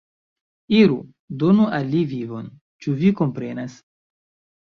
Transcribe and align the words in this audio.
Iru, 0.77 0.95
donu 1.43 1.67
al 1.79 1.85
li 1.91 2.01
vinon, 2.13 2.47
ĉu 2.87 2.95
vi 3.03 3.13
komprenas? 3.21 3.77